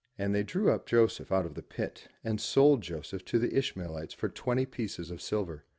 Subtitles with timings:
[0.17, 4.15] And they drew up Joseph out of the pit, and sold Joseph to the Ishmaelites
[4.15, 5.63] for twenty pieces of silver.